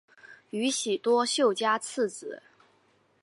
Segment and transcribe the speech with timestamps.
[0.49, 2.41] 宇喜多秀家次子。